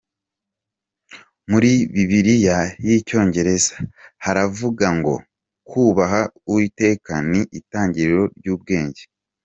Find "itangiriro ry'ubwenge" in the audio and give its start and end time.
7.59-9.03